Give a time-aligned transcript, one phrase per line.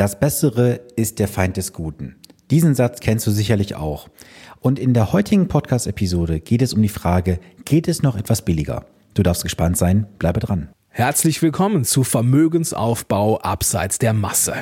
[0.00, 2.16] Das Bessere ist der Feind des Guten.
[2.50, 4.08] Diesen Satz kennst du sicherlich auch.
[4.58, 8.86] Und in der heutigen Podcast-Episode geht es um die Frage, geht es noch etwas billiger?
[9.12, 10.70] Du darfst gespannt sein, bleibe dran.
[10.88, 14.54] Herzlich willkommen zu Vermögensaufbau abseits der Masse.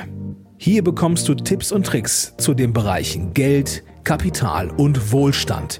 [0.57, 5.79] Hier bekommst du Tipps und Tricks zu den Bereichen Geld, Kapital und Wohlstand.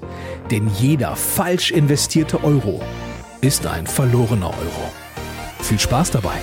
[0.51, 2.81] Denn jeder falsch investierte Euro
[3.41, 4.91] ist ein verlorener Euro.
[5.59, 6.39] Viel Spaß dabei!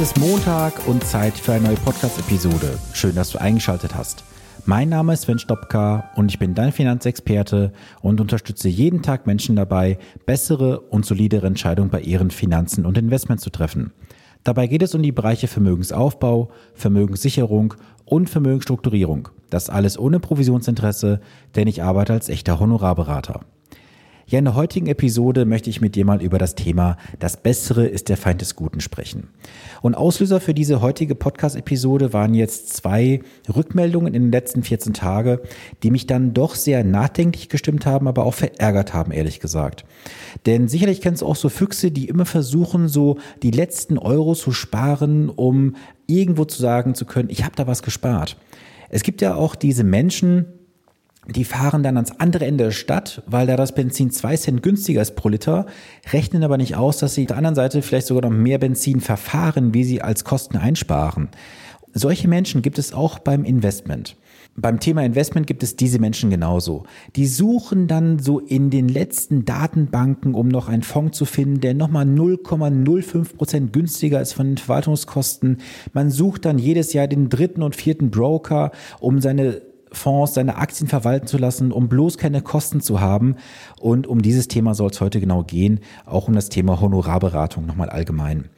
[0.00, 2.78] Es ist Montag und Zeit für eine neue Podcast-Episode.
[2.92, 4.22] Schön, dass du eingeschaltet hast.
[4.64, 9.56] Mein Name ist Sven Stopka und ich bin dein Finanzexperte und unterstütze jeden Tag Menschen
[9.56, 13.92] dabei, bessere und solidere Entscheidungen bei ihren Finanzen und Investments zu treffen.
[14.44, 17.74] Dabei geht es um die Bereiche Vermögensaufbau, Vermögenssicherung
[18.04, 19.30] und Vermögensstrukturierung.
[19.50, 21.20] Das alles ohne Provisionsinteresse,
[21.56, 23.40] denn ich arbeite als echter Honorarberater.
[24.30, 27.86] Ja, in der heutigen Episode möchte ich mit dir mal über das Thema Das Bessere
[27.86, 29.28] ist der Feind des Guten sprechen.
[29.80, 35.38] Und Auslöser für diese heutige Podcast-Episode waren jetzt zwei Rückmeldungen in den letzten 14 Tagen,
[35.82, 39.86] die mich dann doch sehr nachdenklich gestimmt haben, aber auch verärgert haben, ehrlich gesagt.
[40.44, 44.52] Denn sicherlich kennst du auch so Füchse, die immer versuchen, so die letzten Euro zu
[44.52, 45.74] sparen, um
[46.06, 48.36] irgendwo zu sagen zu können, ich habe da was gespart.
[48.90, 50.57] Es gibt ja auch diese Menschen,
[51.28, 55.02] die fahren dann ans andere Ende der Stadt, weil da das Benzin zwei Cent günstiger
[55.02, 55.66] ist pro Liter,
[56.10, 59.00] rechnen aber nicht aus, dass sie auf der anderen Seite vielleicht sogar noch mehr Benzin
[59.00, 61.28] verfahren, wie sie als Kosten einsparen.
[61.92, 64.16] Solche Menschen gibt es auch beim Investment.
[64.60, 66.84] Beim Thema Investment gibt es diese Menschen genauso.
[67.14, 71.74] Die suchen dann so in den letzten Datenbanken, um noch einen Fonds zu finden, der
[71.74, 75.58] nochmal 0,05 Prozent günstiger ist von den Verwaltungskosten.
[75.92, 79.62] Man sucht dann jedes Jahr den dritten und vierten Broker, um seine
[79.92, 83.36] Fonds, seine Aktien verwalten zu lassen, um bloß keine Kosten zu haben.
[83.80, 87.90] Und um dieses Thema soll es heute genau gehen, auch um das Thema Honorarberatung nochmal
[87.90, 88.48] allgemein.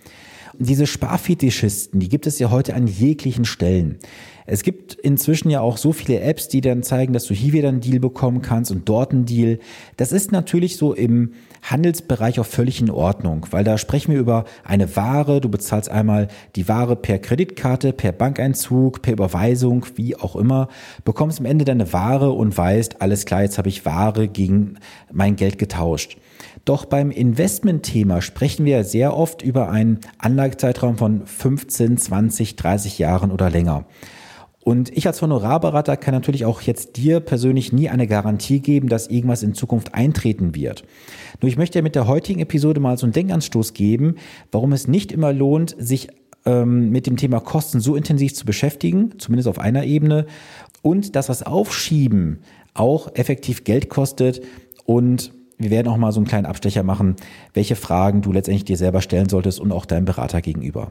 [0.63, 3.99] Diese Sparfetischisten, die gibt es ja heute an jeglichen Stellen.
[4.45, 7.71] Es gibt inzwischen ja auch so viele Apps, die dann zeigen, dass du hier wieder
[7.71, 9.59] einen Deal bekommen kannst und dort einen Deal.
[9.97, 11.33] Das ist natürlich so im
[11.63, 15.41] Handelsbereich auch völlig in Ordnung, weil da sprechen wir über eine Ware.
[15.41, 20.69] Du bezahlst einmal die Ware per Kreditkarte, per Bankeinzug, per Überweisung, wie auch immer,
[21.07, 24.75] bekommst am Ende deine Ware und weißt, alles klar, jetzt habe ich Ware gegen
[25.11, 26.19] mein Geld getauscht.
[26.65, 33.31] Doch beim Investmentthema sprechen wir sehr oft über einen Anlagezeitraum von 15, 20, 30 Jahren
[33.31, 33.87] oder länger.
[34.63, 39.09] Und ich als Honorarberater kann natürlich auch jetzt dir persönlich nie eine Garantie geben, dass
[39.09, 40.85] irgendwas in Zukunft eintreten wird.
[41.41, 44.17] Nur ich möchte mit der heutigen Episode mal so einen Denkanstoß geben,
[44.53, 46.09] warum es nicht immer lohnt, sich
[46.45, 50.27] ähm, mit dem Thema Kosten so intensiv zu beschäftigen, zumindest auf einer Ebene,
[50.83, 52.41] und dass das Aufschieben
[52.75, 54.43] auch effektiv Geld kostet
[54.85, 57.17] und wir werden auch mal so einen kleinen Abstecher machen,
[57.55, 60.91] welche Fragen du letztendlich dir selber stellen solltest und auch deinem Berater gegenüber.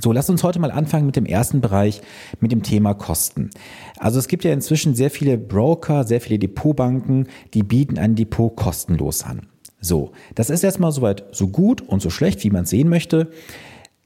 [0.00, 2.00] So, lass uns heute mal anfangen mit dem ersten Bereich,
[2.40, 3.50] mit dem Thema Kosten.
[3.98, 8.54] Also es gibt ja inzwischen sehr viele Broker, sehr viele Depotbanken, die bieten ein Depot
[8.54, 9.48] kostenlos an.
[9.80, 13.30] So, das ist erstmal soweit so gut und so schlecht, wie man es sehen möchte.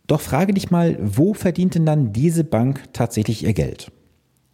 [0.06, 3.92] Doch frage dich mal, wo verdient denn dann diese Bank tatsächlich ihr Geld?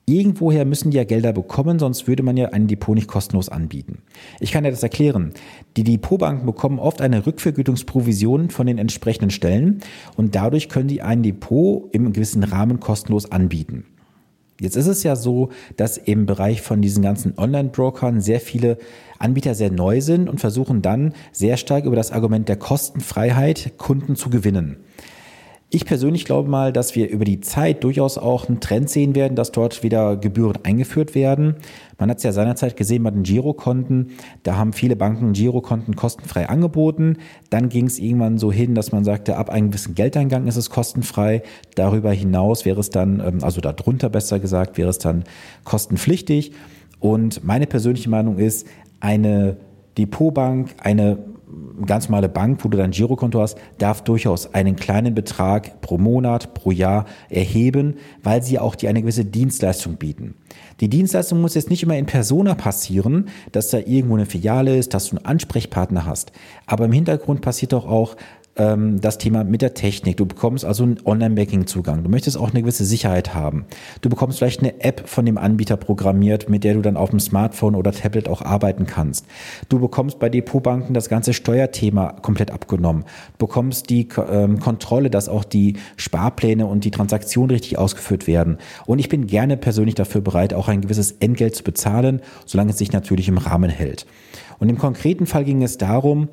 [0.04, 3.98] Irgendwoher müssen die ja Gelder bekommen, sonst würde man ja ein Depot nicht kostenlos anbieten.
[4.40, 5.32] Ich kann dir das erklären.
[5.76, 9.80] Die Depotbanken bekommen oft eine Rückvergütungsprovision von den entsprechenden Stellen
[10.16, 13.84] und dadurch können die ein Depot im gewissen Rahmen kostenlos anbieten.
[14.60, 18.78] Jetzt ist es ja so, dass im Bereich von diesen ganzen Online-Brokern sehr viele
[19.18, 24.14] Anbieter sehr neu sind und versuchen dann sehr stark über das Argument der Kostenfreiheit Kunden
[24.14, 24.76] zu gewinnen.
[25.74, 29.36] Ich persönlich glaube mal, dass wir über die Zeit durchaus auch einen Trend sehen werden,
[29.36, 31.56] dass dort wieder Gebühren eingeführt werden.
[31.98, 34.10] Man hat es ja seinerzeit gesehen bei den Girokonten.
[34.42, 37.16] Da haben viele Banken Girokonten kostenfrei angeboten.
[37.48, 40.68] Dann ging es irgendwann so hin, dass man sagte, ab einem gewissen Geldeingang ist es
[40.68, 41.42] kostenfrei.
[41.74, 45.24] Darüber hinaus wäre es dann, ähm, also darunter besser gesagt, wäre es dann
[45.64, 46.52] kostenpflichtig.
[47.00, 48.66] Und meine persönliche Meinung ist,
[49.00, 49.56] eine
[49.96, 51.16] Depotbank, eine
[51.86, 56.54] ganz normale Bank, wo du dein Girokonto hast, darf durchaus einen kleinen Betrag pro Monat,
[56.54, 60.34] pro Jahr erheben, weil sie auch dir eine gewisse Dienstleistung bieten.
[60.80, 64.94] Die Dienstleistung muss jetzt nicht immer in Persona passieren, dass da irgendwo eine Filiale ist,
[64.94, 66.32] dass du einen Ansprechpartner hast.
[66.66, 68.16] Aber im Hintergrund passiert doch auch
[68.56, 70.16] ähm, das Thema mit der Technik.
[70.16, 72.02] Du bekommst also einen Online-Banking-Zugang.
[72.02, 73.64] Du möchtest auch eine gewisse Sicherheit haben.
[74.00, 77.20] Du bekommst vielleicht eine App von dem Anbieter programmiert, mit der du dann auf dem
[77.20, 79.26] Smartphone oder Tablet auch arbeiten kannst.
[79.68, 83.04] Du bekommst bei Depotbanken das ganze Steuerthema komplett abgenommen.
[83.38, 88.58] Du bekommst die ähm, Kontrolle, dass auch die Sparpläne und die Transaktionen richtig ausgeführt werden.
[88.86, 92.78] Und ich bin gerne persönlich dafür bereit, auch ein gewisses Entgelt zu bezahlen, solange es
[92.78, 94.06] sich natürlich im Rahmen hält.
[94.58, 96.28] Und im konkreten Fall ging es darum,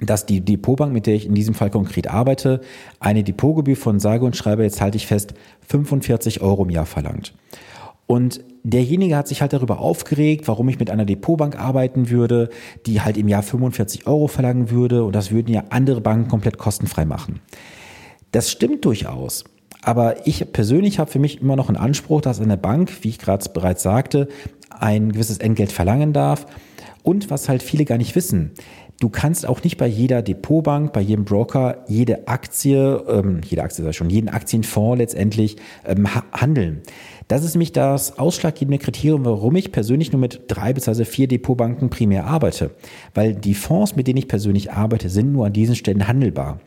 [0.00, 2.60] dass die Depotbank, mit der ich in diesem Fall konkret arbeite,
[3.00, 5.34] eine Depotgebühr von sage und schreibe, jetzt halte ich fest,
[5.68, 7.34] 45 Euro im Jahr verlangt.
[8.06, 12.50] Und derjenige hat sich halt darüber aufgeregt, warum ich mit einer Depotbank arbeiten würde,
[12.86, 16.58] die halt im Jahr 45 Euro verlangen würde und das würden ja andere Banken komplett
[16.58, 17.40] kostenfrei machen.
[18.32, 19.44] Das stimmt durchaus.
[19.82, 23.18] Aber ich persönlich habe für mich immer noch einen Anspruch, dass eine Bank, wie ich
[23.18, 24.28] gerade bereits sagte,
[24.68, 26.46] ein gewisses Entgelt verlangen darf.
[27.06, 28.50] Und was halt viele gar nicht wissen,
[28.98, 33.84] Du kannst auch nicht bei jeder Depotbank, bei jedem Broker jede Aktie, ähm, jede Aktie
[33.84, 36.80] sei schon, jeden Aktienfonds letztendlich ähm, handeln.
[37.28, 41.04] Das ist nämlich das ausschlaggebende Kriterium, warum ich persönlich nur mit drei bzw.
[41.04, 42.70] vier Depotbanken primär arbeite.
[43.12, 46.60] Weil die Fonds, mit denen ich persönlich arbeite, sind nur an diesen Stellen handelbar.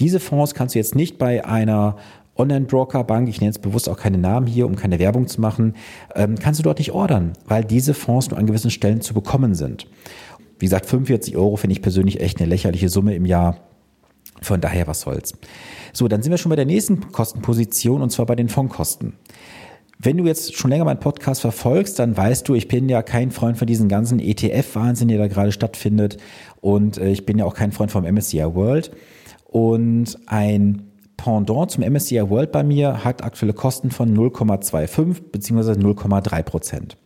[0.00, 1.96] Diese Fonds kannst du jetzt nicht bei einer
[2.38, 5.74] Online-Broker-Bank, ich nenne jetzt bewusst auch keine Namen hier, um keine Werbung zu machen,
[6.14, 9.54] ähm, kannst du dort nicht ordern, weil diese Fonds nur an gewissen Stellen zu bekommen
[9.54, 9.86] sind.
[10.58, 13.58] Wie gesagt, 45 Euro finde ich persönlich echt eine lächerliche Summe im Jahr.
[14.42, 15.34] Von daher, was soll's.
[15.92, 19.14] So, dann sind wir schon bei der nächsten Kostenposition und zwar bei den Fondkosten.
[19.98, 23.30] Wenn du jetzt schon länger meinen Podcast verfolgst, dann weißt du, ich bin ja kein
[23.30, 26.18] Freund von diesem ganzen ETF-Wahnsinn, der da gerade stattfindet.
[26.60, 28.90] Und äh, ich bin ja auch kein Freund vom MSCI World.
[29.46, 35.72] Und ein Pendant zum MSCI World bei mir hat aktuelle Kosten von 0,25 bzw.
[35.72, 36.96] 0,3 Prozent.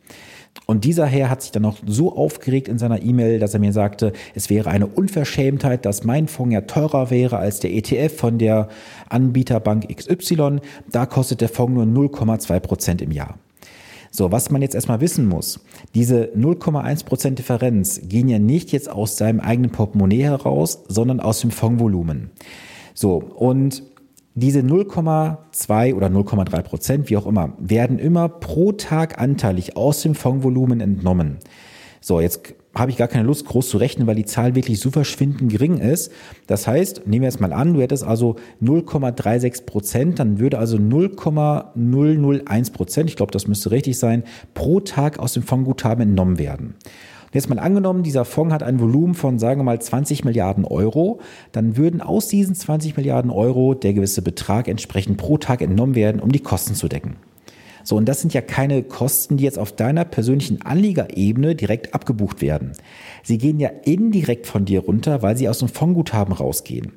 [0.67, 3.73] Und dieser Herr hat sich dann noch so aufgeregt in seiner E-Mail, dass er mir
[3.73, 8.39] sagte, es wäre eine Unverschämtheit, dass mein Fonds ja teurer wäre als der ETF von
[8.39, 8.69] der
[9.09, 10.59] Anbieterbank XY.
[10.91, 13.39] Da kostet der Fonds nur 0,2 Prozent im Jahr.
[14.13, 15.61] So, was man jetzt erstmal wissen muss,
[15.95, 21.41] diese 0,1 Prozent Differenz gehen ja nicht jetzt aus seinem eigenen Portemonnaie heraus, sondern aus
[21.41, 22.31] dem Fondsvolumen.
[22.95, 23.85] So, und
[24.35, 30.15] diese 0,2 oder 0,3 Prozent, wie auch immer, werden immer pro Tag anteilig aus dem
[30.15, 31.39] Fondsvolumen entnommen.
[32.01, 34.91] So, jetzt habe ich gar keine Lust, groß zu rechnen, weil die Zahl wirklich so
[34.91, 36.13] verschwindend gering ist.
[36.47, 40.79] Das heißt, nehmen wir jetzt mal an, du hättest also 0,36 Prozent, dann würde also
[40.79, 44.23] 0,001 Prozent, ich glaube, das müsste richtig sein,
[44.55, 46.75] pro Tag aus dem Fondsguthaben entnommen werden.
[47.33, 51.21] Jetzt mal angenommen, dieser Fonds hat ein Volumen von, sagen wir mal, 20 Milliarden Euro,
[51.53, 56.21] dann würden aus diesen 20 Milliarden Euro der gewisse Betrag entsprechend pro Tag entnommen werden,
[56.21, 57.17] um die Kosten zu decken.
[57.85, 62.41] So, und das sind ja keine Kosten, die jetzt auf deiner persönlichen Anliegerebene direkt abgebucht
[62.41, 62.73] werden.
[63.23, 66.93] Sie gehen ja indirekt von dir runter, weil sie aus dem Fondsguthaben rausgehen.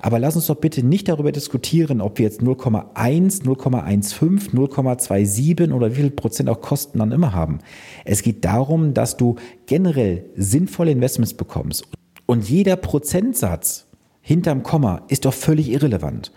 [0.00, 5.90] Aber lass uns doch bitte nicht darüber diskutieren, ob wir jetzt 0,1, 0,15, 0,27 oder
[5.92, 7.60] wie viel Prozent auch Kosten dann immer haben.
[8.04, 9.36] Es geht darum, dass du
[9.66, 11.84] generell sinnvolle Investments bekommst.
[12.26, 13.86] Und jeder Prozentsatz
[14.20, 16.32] hinterm Komma ist doch völlig irrelevant.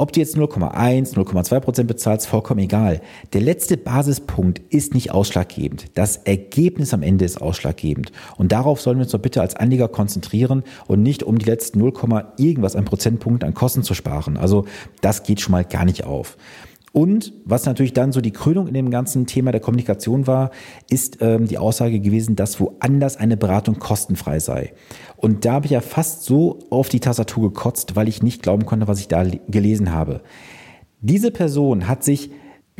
[0.00, 3.02] Ob du jetzt 0,1, 0,2 Prozent bezahlst, vollkommen egal.
[3.34, 5.88] Der letzte Basispunkt ist nicht ausschlaggebend.
[5.92, 8.10] Das Ergebnis am Ende ist ausschlaggebend.
[8.38, 11.80] Und darauf sollen wir uns doch bitte als Anleger konzentrieren und nicht um die letzten
[11.80, 11.92] 0,
[12.38, 14.38] irgendwas an Prozentpunkten an Kosten zu sparen.
[14.38, 14.64] Also
[15.02, 16.38] das geht schon mal gar nicht auf.
[16.92, 20.50] Und was natürlich dann so die Krönung in dem ganzen Thema der Kommunikation war,
[20.88, 24.72] ist ähm, die Aussage gewesen, dass woanders eine Beratung kostenfrei sei.
[25.20, 28.64] Und da habe ich ja fast so auf die Tastatur gekotzt, weil ich nicht glauben
[28.64, 30.22] konnte, was ich da gelesen habe.
[31.02, 32.30] Diese Person hat sich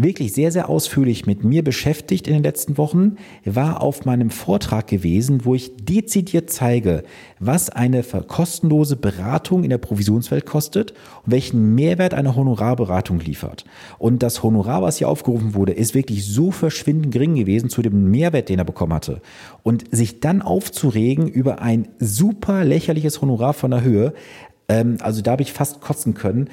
[0.03, 4.87] wirklich sehr, sehr ausführlich mit mir beschäftigt in den letzten Wochen, war auf meinem Vortrag
[4.87, 7.05] gewesen, wo ich dezidiert zeige,
[7.39, 10.93] was eine kostenlose Beratung in der Provisionswelt kostet
[11.25, 13.65] und welchen Mehrwert eine Honorarberatung liefert.
[13.99, 18.11] Und das Honorar, was hier aufgerufen wurde, ist wirklich so verschwindend gering gewesen zu dem
[18.11, 19.21] Mehrwert, den er bekommen hatte.
[19.63, 24.15] Und sich dann aufzuregen über ein super lächerliches Honorar von der Höhe,
[24.71, 26.49] ähm, also da habe ich fast kotzen können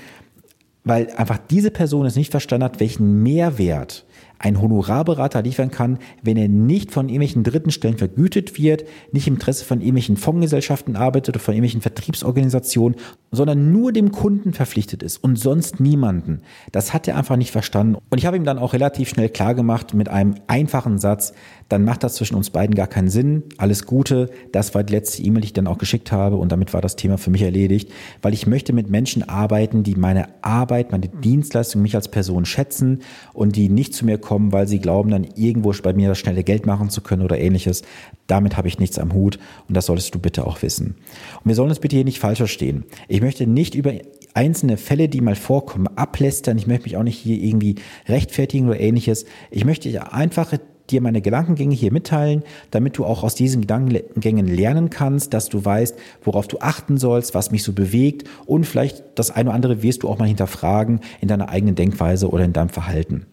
[0.87, 4.05] weil einfach diese Person es nicht verstanden hat, welchen Mehrwert
[4.39, 9.35] ein Honorarberater liefern kann, wenn er nicht von irgendwelchen dritten Stellen vergütet wird, nicht im
[9.35, 12.97] Interesse von irgendwelchen Fondsgesellschaften arbeitet oder von irgendwelchen Vertriebsorganisationen,
[13.31, 16.41] sondern nur dem Kunden verpflichtet ist und sonst niemanden.
[16.71, 17.97] Das hat er einfach nicht verstanden.
[18.09, 21.33] Und ich habe ihm dann auch relativ schnell klar gemacht mit einem einfachen Satz,
[21.69, 23.43] dann macht das zwischen uns beiden gar keinen Sinn.
[23.57, 24.29] Alles Gute.
[24.53, 26.95] Das war die letzte E-Mail, die ich dann auch geschickt habe und damit war das
[26.95, 27.91] Thema für mich erledigt,
[28.21, 33.01] weil ich möchte mit Menschen arbeiten, die meine Arbeit, meine Dienstleistung, mich als Person schätzen
[33.33, 36.43] und die nicht zu mir kommen, weil sie glauben, dann irgendwo bei mir das schnelle
[36.43, 37.83] Geld machen zu können oder ähnliches.
[38.27, 40.95] Damit habe ich nichts am Hut und das solltest du bitte auch wissen.
[41.37, 42.83] Und wir sollen uns bitte hier nicht falsch verstehen.
[43.07, 43.93] Ich möchte nicht über
[44.33, 46.57] einzelne Fälle, die mal vorkommen, ablästern.
[46.57, 47.75] Ich möchte mich auch nicht hier irgendwie
[48.09, 49.23] rechtfertigen oder ähnliches.
[49.49, 50.51] Ich möchte einfach
[50.89, 55.63] dir meine Gedankengänge hier mitteilen, damit du auch aus diesen Gedankengängen lernen kannst, dass du
[55.63, 59.83] weißt, worauf du achten sollst, was mich so bewegt und vielleicht das eine oder andere
[59.83, 63.25] wirst du auch mal hinterfragen in deiner eigenen Denkweise oder in deinem Verhalten.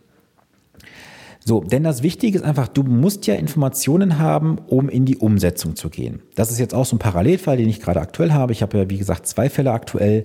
[1.46, 5.76] So, denn das Wichtige ist einfach, du musst ja Informationen haben, um in die Umsetzung
[5.76, 6.22] zu gehen.
[6.36, 8.52] Das ist jetzt auch so ein Parallelfall, den ich gerade aktuell habe.
[8.52, 10.24] Ich habe ja, wie gesagt, zwei Fälle aktuell.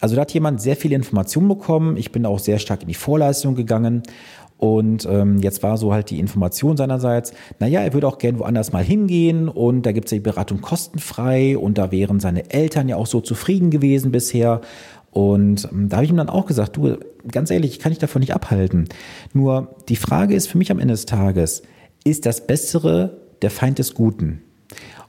[0.00, 1.96] Also da hat jemand sehr viele Informationen bekommen.
[1.96, 4.02] Ich bin auch sehr stark in die Vorleistung gegangen
[4.58, 8.72] und ähm, jetzt war so halt die Information seinerseits, naja, er würde auch gern woanders
[8.72, 12.96] mal hingehen und da gibt es die Beratung kostenfrei und da wären seine Eltern ja
[12.96, 14.60] auch so zufrieden gewesen bisher.
[15.10, 16.98] Und ähm, da habe ich ihm dann auch gesagt, du,
[17.30, 18.88] ganz ehrlich, ich kann dich davon nicht abhalten.
[19.32, 21.62] Nur die Frage ist für mich am Ende des Tages,
[22.04, 24.42] ist das Bessere der Feind des Guten?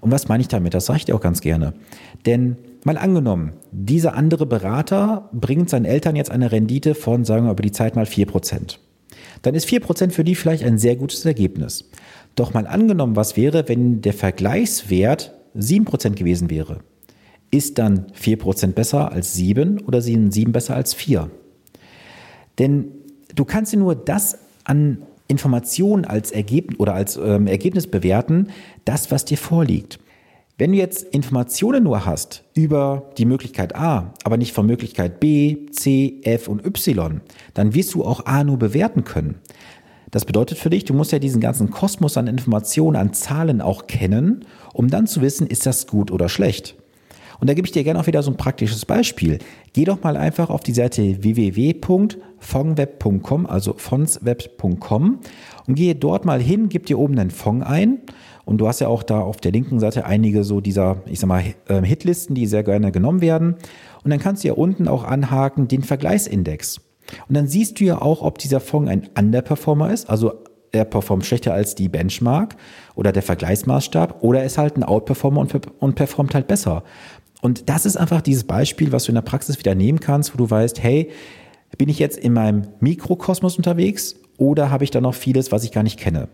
[0.01, 0.73] Und was meine ich damit?
[0.73, 1.73] Das sage ich dir auch ganz gerne.
[2.25, 7.51] Denn mal angenommen, dieser andere Berater bringt seinen Eltern jetzt eine Rendite von, sagen wir
[7.51, 8.79] über die Zeit mal vier Prozent
[9.41, 11.89] dann ist 4% für die vielleicht ein sehr gutes Ergebnis.
[12.35, 16.79] Doch mal angenommen, was wäre, wenn der Vergleichswert 7% gewesen wäre?
[17.51, 21.29] Ist dann 4% besser als 7 oder sind 7 besser als 4?
[22.59, 22.91] Denn
[23.33, 28.49] du kannst dir nur das an Informationen als Ergebnis oder als ähm, Ergebnis bewerten,
[28.85, 29.99] das, was dir vorliegt.
[30.57, 35.67] Wenn du jetzt Informationen nur hast über die Möglichkeit A, aber nicht von Möglichkeit B,
[35.71, 37.21] C, F und Y,
[37.53, 39.35] dann wirst du auch A nur bewerten können.
[40.11, 43.87] Das bedeutet für dich, du musst ja diesen ganzen Kosmos an Informationen, an Zahlen auch
[43.87, 46.75] kennen, um dann zu wissen, ist das gut oder schlecht.
[47.39, 49.39] Und da gebe ich dir gerne auch wieder so ein praktisches Beispiel.
[49.73, 55.19] Geh doch mal einfach auf die Seite www.fongweb.com, also fondsweb.com
[55.67, 58.01] und gehe dort mal hin, gib dir oben einen Fond ein
[58.49, 61.27] und du hast ja auch da auf der linken Seite einige so dieser, ich sag
[61.27, 63.55] mal, ähm, Hitlisten, die sehr gerne genommen werden.
[64.03, 66.81] Und dann kannst du ja unten auch anhaken den Vergleichsindex.
[67.27, 70.33] Und dann siehst du ja auch, ob dieser Fonds ein Underperformer ist, also
[70.71, 72.55] er performt schlechter als die Benchmark
[72.95, 75.45] oder der Vergleichsmaßstab, oder ist halt ein Outperformer
[75.79, 76.83] und performt halt besser.
[77.41, 80.37] Und das ist einfach dieses Beispiel, was du in der Praxis wieder nehmen kannst, wo
[80.37, 81.09] du weißt, hey,
[81.77, 85.71] bin ich jetzt in meinem Mikrokosmos unterwegs oder habe ich da noch vieles, was ich
[85.71, 86.27] gar nicht kenne?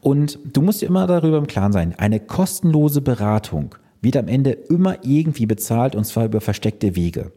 [0.00, 4.52] Und du musst dir immer darüber im Klaren sein, eine kostenlose Beratung wird am Ende
[4.52, 7.32] immer irgendwie bezahlt und zwar über versteckte Wege.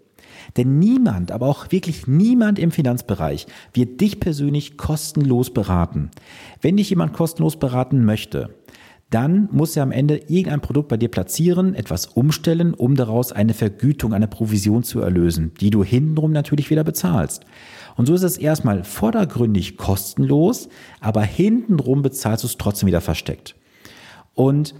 [0.56, 6.12] Denn niemand, aber auch wirklich niemand im Finanzbereich wird dich persönlich kostenlos beraten.
[6.62, 8.50] Wenn dich jemand kostenlos beraten möchte,
[9.13, 13.53] dann muss er am Ende irgendein Produkt bei dir platzieren, etwas umstellen, um daraus eine
[13.53, 17.46] Vergütung, eine Provision zu erlösen, die du hintenrum natürlich wieder bezahlst.
[17.96, 20.67] Und so ist es erstmal vordergründig kostenlos,
[21.00, 23.55] aber hintenrum bezahlst du es trotzdem wieder versteckt.
[24.34, 24.74] Und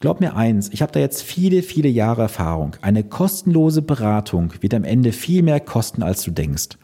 [0.00, 2.76] Glaub mir eins, ich habe da jetzt viele, viele Jahre Erfahrung.
[2.82, 6.78] Eine kostenlose Beratung wird am Ende viel mehr kosten, als du denkst.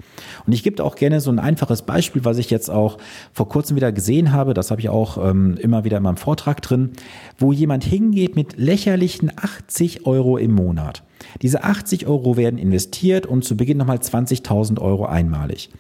[0.47, 2.99] Und ich gebe auch gerne so ein einfaches Beispiel, was ich jetzt auch
[3.33, 4.53] vor kurzem wieder gesehen habe.
[4.53, 6.91] Das habe ich auch ähm, immer wieder in meinem Vortrag drin,
[7.39, 11.05] wo jemand hingeht mit lächerlichen 80 Euro im Monat.
[11.41, 15.71] Diese 80 Euro werden investiert und zu Beginn nochmal 20.000 Euro einmalig.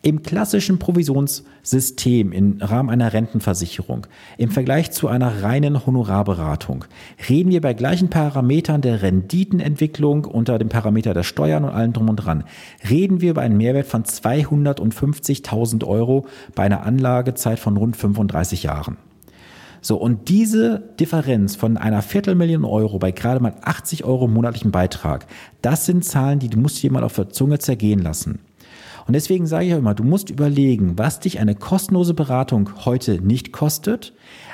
[0.00, 6.84] Im klassischen Provisionssystem im Rahmen einer Rentenversicherung, im Vergleich zu einer reinen Honorarberatung,
[7.28, 12.08] reden wir bei gleichen Parametern der Renditenentwicklung unter dem Parameter der Steuern und allem drum
[12.08, 12.44] und dran,
[12.88, 18.98] reden wir über einen Mehrwert von 250.000 Euro bei einer Anlagezeit von rund 35 Jahren.
[19.80, 25.26] So, und diese Differenz von einer Viertelmillion Euro bei gerade mal 80 Euro monatlichen Beitrag,
[25.60, 28.38] das sind Zahlen, die dir mal auf der Zunge zergehen lassen.
[29.08, 33.20] Und deswegen sage ich auch immer, du musst überlegen, was dich eine kostenlose Beratung heute
[33.20, 34.12] nicht kostet,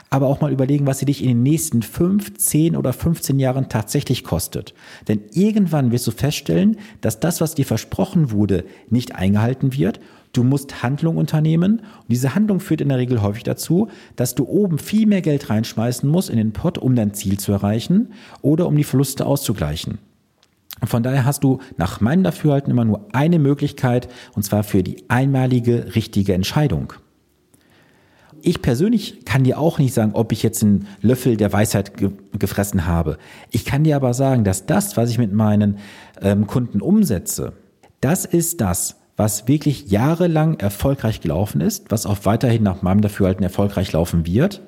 [0.09, 3.69] aber auch mal überlegen, was sie dich in den nächsten fünf, zehn oder 15 Jahren
[3.69, 4.73] tatsächlich kostet.
[5.09, 10.01] Denn irgendwann wirst du feststellen, dass das, was dir versprochen wurde, nicht eingehalten wird
[10.35, 14.47] Du musst Handlung unternehmen und diese Handlung führt in der Regel häufig dazu, dass du
[14.47, 18.09] oben viel mehr Geld reinschmeißen musst in den Pot, um dein Ziel zu erreichen
[18.43, 19.99] oder um die Verluste auszugleichen.
[20.83, 25.09] Von daher hast du nach meinem Dafürhalten immer nur eine Möglichkeit und zwar für die
[25.09, 26.93] einmalige richtige Entscheidung.
[28.43, 32.11] Ich persönlich kann dir auch nicht sagen, ob ich jetzt einen Löffel der Weisheit ge
[32.39, 33.17] gefressen habe.
[33.51, 35.79] Ich kann dir aber sagen, dass das, was ich mit meinen
[36.21, 37.55] ähm, Kunden umsetze,
[38.03, 43.43] das ist das, was wirklich jahrelang erfolgreich gelaufen ist, was auch weiterhin nach meinem Dafürhalten
[43.43, 44.61] erfolgreich laufen wird.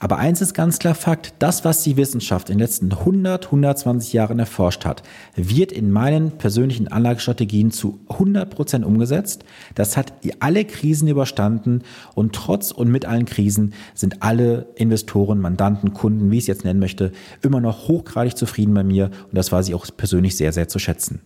[0.00, 4.12] Aber eins ist ganz klar Fakt, das, was die Wissenschaft in den letzten 100, 120
[4.12, 5.02] Jahren erforscht hat,
[5.34, 9.44] wird in meinen persönlichen Anlagestrategien zu 100 Prozent umgesetzt.
[9.74, 11.82] Das hat alle Krisen überstanden
[12.14, 16.64] und trotz und mit allen Krisen sind alle Investoren, Mandanten, Kunden, wie ich es jetzt
[16.64, 17.12] nennen möchte,
[17.42, 20.78] immer noch hochgradig zufrieden bei mir und das weiß ich auch persönlich sehr, sehr zu
[20.78, 21.20] schätzen.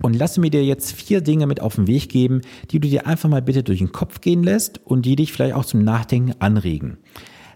[0.00, 3.06] Und lasse mir dir jetzt vier Dinge mit auf den Weg geben, die du dir
[3.06, 6.34] einfach mal bitte durch den Kopf gehen lässt und die dich vielleicht auch zum Nachdenken
[6.38, 6.98] anregen.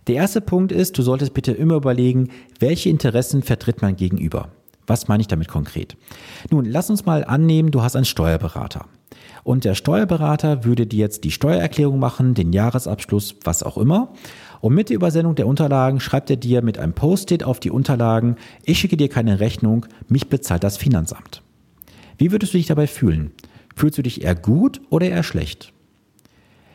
[0.08, 4.48] Der erste Punkt ist, du solltest bitte immer überlegen, welche Interessen vertritt man gegenüber.
[4.88, 5.96] Was meine ich damit konkret?
[6.50, 8.86] Nun, lass uns mal annehmen, du hast einen Steuerberater.
[9.44, 14.12] Und der Steuerberater würde dir jetzt die Steuererklärung machen, den Jahresabschluss, was auch immer.
[14.60, 18.36] Und mit der Übersendung der Unterlagen schreibt er dir mit einem Post-it auf die Unterlagen,
[18.64, 21.41] ich schicke dir keine Rechnung, mich bezahlt das Finanzamt.
[22.22, 23.32] Wie würdest du dich dabei fühlen?
[23.74, 25.72] Fühlst du dich eher gut oder eher schlecht?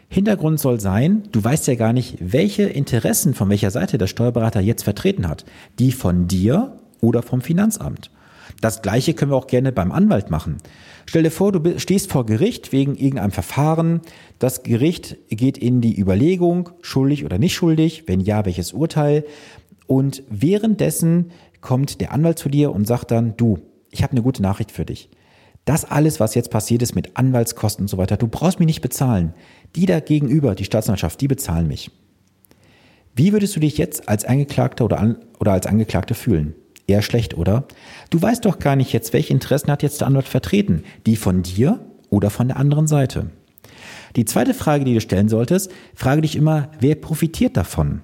[0.09, 4.59] Hintergrund soll sein, du weißt ja gar nicht, welche Interessen von welcher Seite der Steuerberater
[4.59, 5.45] jetzt vertreten hat.
[5.79, 8.11] Die von dir oder vom Finanzamt.
[8.59, 10.57] Das gleiche können wir auch gerne beim Anwalt machen.
[11.05, 14.01] Stell dir vor, du stehst vor Gericht wegen irgendeinem Verfahren.
[14.39, 19.23] Das Gericht geht in die Überlegung, schuldig oder nicht schuldig, wenn ja, welches Urteil.
[19.85, 23.59] Und währenddessen kommt der Anwalt zu dir und sagt dann, du,
[23.91, 25.09] ich habe eine gute Nachricht für dich.
[25.67, 28.79] Das alles, was jetzt passiert ist mit Anwaltskosten und so weiter, du brauchst mich nicht
[28.79, 29.33] bezahlen.
[29.75, 31.91] Die da gegenüber, die Staatsanwaltschaft, die bezahlen mich.
[33.13, 36.55] Wie würdest du dich jetzt als Angeklagter oder, an, oder als Angeklagte fühlen?
[36.87, 37.67] Eher schlecht, oder?
[38.11, 40.83] Du weißt doch gar nicht jetzt, welche Interessen hat jetzt der Anwalt vertreten.
[41.05, 43.29] Die von dir oder von der anderen Seite.
[44.15, 47.99] Die zweite Frage, die du stellen solltest, frage dich immer, wer profitiert davon?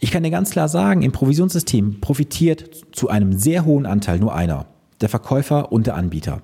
[0.00, 4.34] Ich kann dir ganz klar sagen, im Provisionssystem profitiert zu einem sehr hohen Anteil nur
[4.34, 4.66] einer
[5.00, 6.42] der Verkäufer und der Anbieter.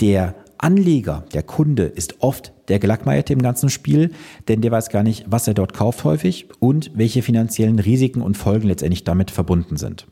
[0.00, 4.10] Der Anleger, der Kunde ist oft der Gelackmeierte im ganzen Spiel,
[4.48, 8.36] denn der weiß gar nicht, was er dort kauft häufig und welche finanziellen Risiken und
[8.36, 10.06] Folgen letztendlich damit verbunden sind.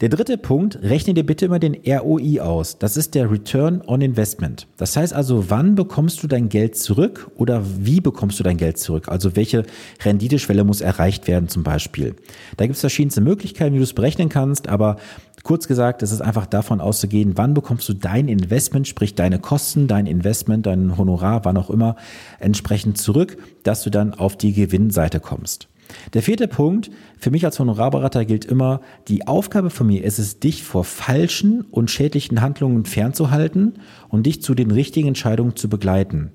[0.00, 2.78] Der dritte Punkt, rechne dir bitte immer den ROI aus.
[2.78, 4.68] Das ist der Return on Investment.
[4.76, 8.78] Das heißt also, wann bekommst du dein Geld zurück oder wie bekommst du dein Geld
[8.78, 9.08] zurück?
[9.08, 9.64] Also welche
[10.04, 12.14] Renditeschwelle muss erreicht werden zum Beispiel?
[12.56, 14.98] Da gibt es verschiedenste Möglichkeiten, wie du es berechnen kannst, aber
[15.44, 19.86] Kurz gesagt, es ist einfach davon auszugehen, wann bekommst du dein Investment, sprich deine Kosten,
[19.86, 21.96] dein Investment, dein Honorar, wann auch immer,
[22.38, 25.68] entsprechend zurück, dass du dann auf die Gewinnseite kommst.
[26.14, 30.38] Der vierte Punkt, für mich als Honorarberater gilt immer, die Aufgabe von mir ist es,
[30.38, 33.74] dich vor falschen und schädlichen Handlungen fernzuhalten
[34.08, 36.30] und dich zu den richtigen Entscheidungen zu begleiten.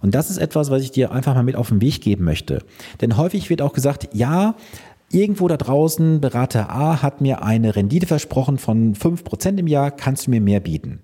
[0.00, 2.64] Und das ist etwas, was ich dir einfach mal mit auf den Weg geben möchte.
[3.00, 4.56] Denn häufig wird auch gesagt, ja,
[5.14, 10.26] Irgendwo da draußen, Berater A hat mir eine Rendite versprochen von 5% im Jahr, kannst
[10.26, 11.00] du mir mehr bieten?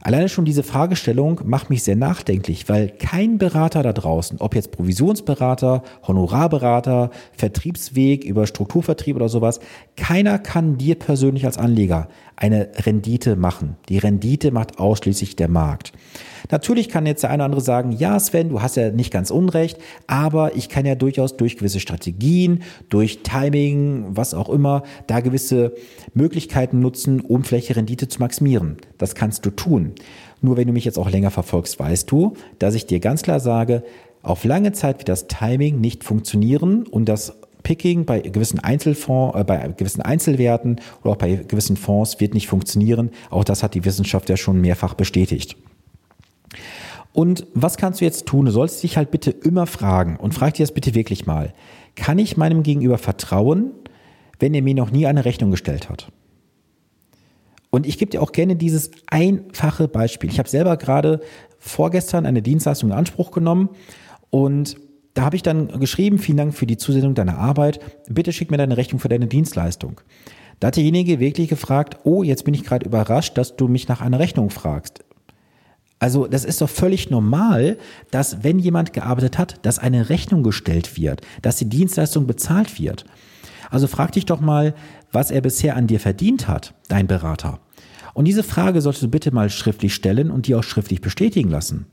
[0.00, 4.70] Alleine schon diese Fragestellung macht mich sehr nachdenklich, weil kein Berater da draußen, ob jetzt
[4.70, 9.58] Provisionsberater, Honorarberater, Vertriebsweg über Strukturvertrieb oder sowas,
[9.96, 13.76] keiner kann dir persönlich als Anleger eine Rendite machen.
[13.88, 15.92] Die Rendite macht ausschließlich der Markt.
[16.50, 19.32] Natürlich kann jetzt der eine oder andere sagen, ja Sven, du hast ja nicht ganz
[19.32, 25.18] unrecht, aber ich kann ja durchaus durch gewisse Strategien, durch Timing, was auch immer, da
[25.18, 25.74] gewisse
[26.14, 28.76] Möglichkeiten nutzen, um Fläche Rendite zu maximieren.
[28.98, 29.87] Das kannst du tun.
[30.40, 33.40] Nur wenn du mich jetzt auch länger verfolgst, weißt du, dass ich dir ganz klar
[33.40, 33.82] sage,
[34.22, 39.44] auf lange Zeit wird das Timing nicht funktionieren und das Picking bei gewissen Einzelfonds, äh,
[39.44, 43.10] bei gewissen Einzelwerten oder auch bei gewissen Fonds wird nicht funktionieren.
[43.30, 45.56] Auch das hat die Wissenschaft ja schon mehrfach bestätigt.
[47.12, 48.46] Und was kannst du jetzt tun?
[48.46, 51.52] Du sollst dich halt bitte immer fragen und frag dir das bitte wirklich mal.
[51.96, 53.72] Kann ich meinem Gegenüber vertrauen,
[54.38, 56.12] wenn er mir noch nie eine Rechnung gestellt hat?
[57.70, 60.30] Und ich gebe dir auch gerne dieses einfache Beispiel.
[60.30, 61.20] Ich habe selber gerade
[61.58, 63.70] vorgestern eine Dienstleistung in Anspruch genommen
[64.30, 64.76] und
[65.14, 67.80] da habe ich dann geschrieben, vielen Dank für die Zusendung deiner Arbeit.
[68.08, 70.00] Bitte schick mir deine Rechnung für deine Dienstleistung.
[70.60, 74.00] Da hat derjenige wirklich gefragt, oh, jetzt bin ich gerade überrascht, dass du mich nach
[74.00, 75.04] einer Rechnung fragst.
[75.98, 77.78] Also das ist doch völlig normal,
[78.10, 83.04] dass wenn jemand gearbeitet hat, dass eine Rechnung gestellt wird, dass die Dienstleistung bezahlt wird.
[83.70, 84.74] Also frag dich doch mal,
[85.12, 87.60] was er bisher an dir verdient hat, dein Berater.
[88.18, 91.86] Und diese Frage solltest du bitte mal schriftlich stellen und die auch schriftlich bestätigen lassen.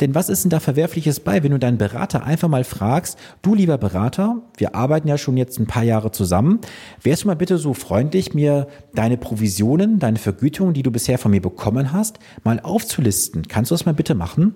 [0.00, 3.54] Denn was ist denn da Verwerfliches bei, wenn du deinen Berater einfach mal fragst, du
[3.54, 6.60] lieber Berater, wir arbeiten ja schon jetzt ein paar Jahre zusammen,
[7.02, 11.30] wärst du mal bitte so freundlich, mir deine Provisionen, deine Vergütung, die du bisher von
[11.30, 13.46] mir bekommen hast, mal aufzulisten.
[13.46, 14.54] Kannst du das mal bitte machen?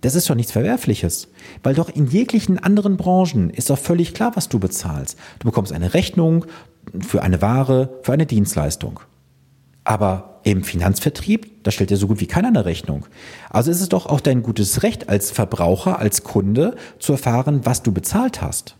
[0.00, 1.28] Das ist doch nichts Verwerfliches,
[1.62, 5.18] weil doch in jeglichen anderen Branchen ist doch völlig klar, was du bezahlst.
[5.40, 6.46] Du bekommst eine Rechnung
[7.06, 9.00] für eine Ware, für eine Dienstleistung.
[9.84, 13.06] Aber im Finanzvertrieb, da stellt ja so gut wie keiner eine Rechnung.
[13.50, 17.82] Also ist es doch auch dein gutes Recht als Verbraucher, als Kunde zu erfahren, was
[17.82, 18.76] du bezahlt hast.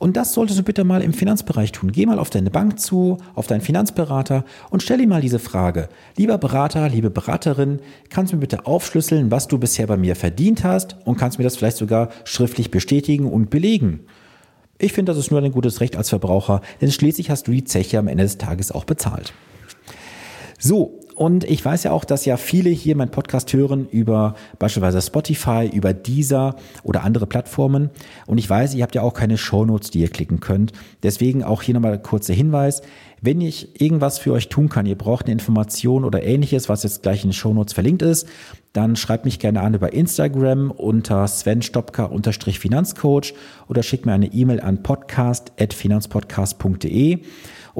[0.00, 1.92] Und das solltest du bitte mal im Finanzbereich tun.
[1.92, 5.90] Geh mal auf deine Bank zu, auf deinen Finanzberater und stell ihm mal diese Frage.
[6.16, 10.64] Lieber Berater, liebe Beraterin, kannst du mir bitte aufschlüsseln, was du bisher bei mir verdient
[10.64, 14.00] hast und kannst mir das vielleicht sogar schriftlich bestätigen und belegen?
[14.78, 17.64] Ich finde, das ist nur ein gutes Recht als Verbraucher, denn schließlich hast du die
[17.64, 19.34] Zeche am Ende des Tages auch bezahlt.
[20.58, 25.02] So, und ich weiß ja auch, dass ja viele hier meinen Podcast hören über beispielsweise
[25.02, 27.90] Spotify, über Deezer oder andere Plattformen.
[28.26, 30.72] Und ich weiß, ihr habt ja auch keine Shownotes, die ihr klicken könnt.
[31.02, 32.80] Deswegen auch hier nochmal kurzer Hinweis.
[33.20, 37.02] Wenn ich irgendwas für euch tun kann, ihr braucht eine Information oder ähnliches, was jetzt
[37.02, 38.26] gleich in den Shownotes verlinkt ist,
[38.72, 43.34] dann schreibt mich gerne an über Instagram unter svenstopka-finanzcoach
[43.68, 47.18] oder schickt mir eine E-Mail an podcast.finanzpodcast.de.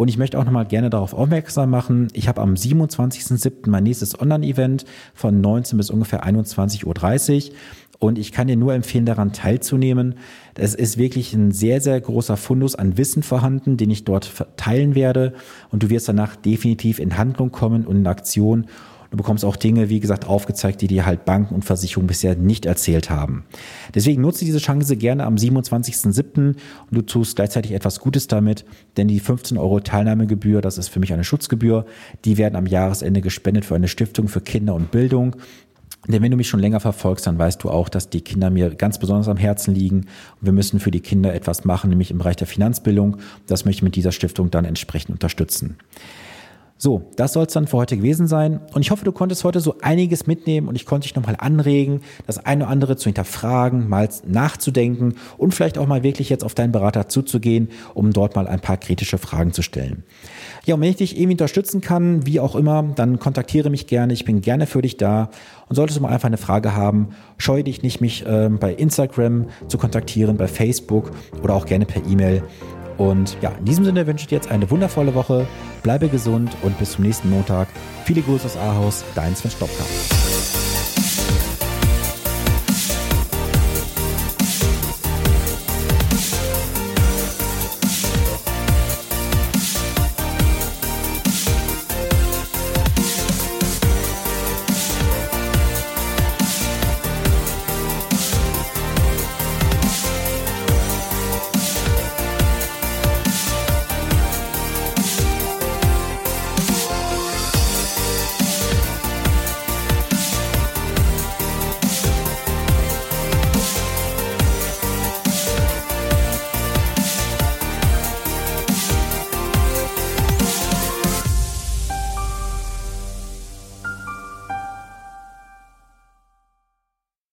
[0.01, 3.69] Und ich möchte auch nochmal gerne darauf aufmerksam machen, ich habe am 27.07.
[3.69, 7.57] mein nächstes Online-Event von 19 bis ungefähr 21.30 Uhr.
[7.99, 10.15] Und ich kann dir nur empfehlen, daran teilzunehmen.
[10.55, 14.95] Es ist wirklich ein sehr, sehr großer Fundus an Wissen vorhanden, den ich dort teilen
[14.95, 15.35] werde.
[15.71, 18.69] Und du wirst danach definitiv in Handlung kommen und in Aktion
[19.11, 22.65] Du bekommst auch Dinge, wie gesagt, aufgezeigt, die dir halt Banken und Versicherungen bisher nicht
[22.65, 23.45] erzählt haben.
[23.95, 26.39] Deswegen nutze diese Chance gerne am 27.07.
[26.39, 26.57] und
[26.91, 28.65] du tust gleichzeitig etwas Gutes damit,
[28.97, 31.87] denn die 15 Euro Teilnahmegebühr, das ist für mich eine Schutzgebühr,
[32.25, 35.37] die werden am Jahresende gespendet für eine Stiftung für Kinder und Bildung.
[36.09, 38.75] Denn wenn du mich schon länger verfolgst, dann weißt du auch, dass die Kinder mir
[38.75, 40.07] ganz besonders am Herzen liegen.
[40.41, 43.19] Und wir müssen für die Kinder etwas machen, nämlich im Bereich der Finanzbildung.
[43.47, 45.77] Das möchte ich mit dieser Stiftung dann entsprechend unterstützen.
[46.83, 48.59] So, das soll es dann für heute gewesen sein.
[48.73, 52.01] Und ich hoffe, du konntest heute so einiges mitnehmen und ich konnte dich nochmal anregen,
[52.27, 56.55] das eine oder andere zu hinterfragen, mal nachzudenken und vielleicht auch mal wirklich jetzt auf
[56.55, 60.05] deinen Berater zuzugehen, um dort mal ein paar kritische Fragen zu stellen.
[60.65, 64.15] Ja, und wenn ich dich irgendwie unterstützen kann, wie auch immer, dann kontaktiere mich gerne.
[64.15, 65.29] Ich bin gerne für dich da.
[65.69, 69.49] Und solltest du mal einfach eine Frage haben, scheue dich nicht, mich äh, bei Instagram
[69.69, 71.11] zu kontaktieren, bei Facebook
[71.43, 72.43] oder auch gerne per E-Mail.
[73.01, 75.47] Und ja, in diesem Sinne wünsche ich dir jetzt eine wundervolle Woche.
[75.83, 77.69] Bleibe gesund und bis zum nächsten Montag.
[78.05, 79.85] Viele Grüße aus Ahaus, dein Sven Stopka.